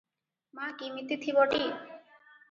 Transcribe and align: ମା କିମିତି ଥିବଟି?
ମା 0.59 0.69
କିମିତି 0.79 1.17
ଥିବଟି? 1.25 1.61